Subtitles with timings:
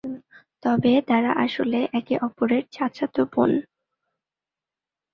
[0.63, 3.51] তবে তারা আসলে একে অপরের চাচাতো বোন।